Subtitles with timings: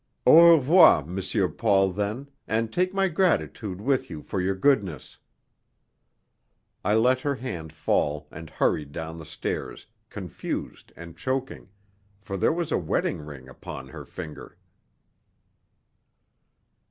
[0.25, 5.19] "Au revoir, Monsieur Paul, then, and take my gratitude with you for your goodness."
[6.83, 11.69] I let her hand fall and hurried down the stairs, confused and choking,
[12.19, 14.57] for there was a wedding ring upon her finger.